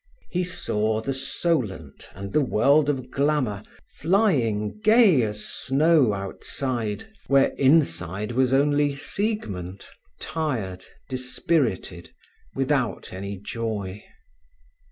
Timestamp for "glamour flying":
3.11-4.79